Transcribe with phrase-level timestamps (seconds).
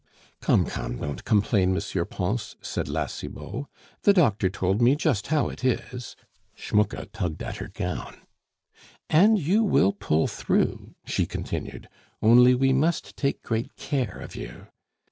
[0.39, 2.05] "Come, come, don't complain, M.
[2.07, 3.65] Pons," said La Cibot;
[4.01, 6.15] "the doctor told me just how it is"
[6.55, 8.17] Schmucke tugged at her gown.
[9.11, 11.87] "And you will pull through," she continued,
[12.19, 14.69] "only we must take great care of you.